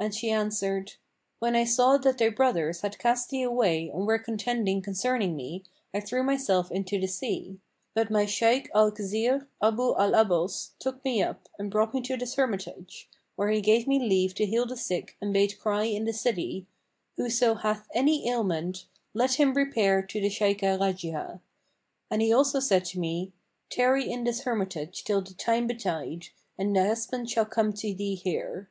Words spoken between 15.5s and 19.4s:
cry in the city, 'Whoso hath any ailment, let